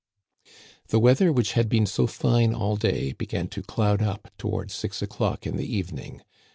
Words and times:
The 0.87 0.97
weather, 0.97 1.31
which 1.31 1.51
had 1.53 1.69
been 1.69 1.85
so 1.85 2.07
fine 2.07 2.55
all 2.55 2.75
day, 2.75 3.11
began 3.13 3.47
to 3.49 3.61
cloud 3.61 4.01
up 4.01 4.31
toward 4.39 4.71
six 4.71 5.03
o'clock 5.03 5.45
in 5.45 5.57
the 5.57 5.75
evening. 5.75 6.23